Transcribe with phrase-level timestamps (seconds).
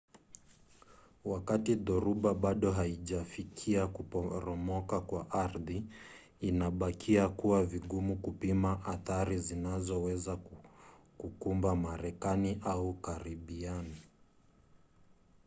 [1.25, 5.83] wakati dhoruba bado haijafikia kuporomoka kwa ardhi
[6.39, 10.39] inabakia kuwa vigumu kupima athari zinazoweza
[11.17, 13.95] kukumba marekani au karibian